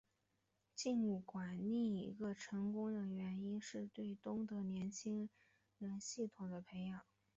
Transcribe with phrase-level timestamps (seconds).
[0.73, 5.29] 尽管另外一个成功的原因是对东德年轻
[5.77, 7.01] 人的系统培养。